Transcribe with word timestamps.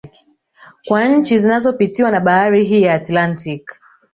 Kwa 0.85 1.05
nchi 1.07 1.39
zinazopitiwa 1.39 2.11
na 2.11 2.19
Bahari 2.19 2.65
hii 2.65 2.81
ya 2.81 2.93
Atlantiki 2.93 3.75